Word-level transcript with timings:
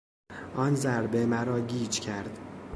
آن 0.55 0.75
ضربه 0.75 1.25
مرا 1.25 1.59
گیج 1.59 1.99
کرد. 1.99 2.39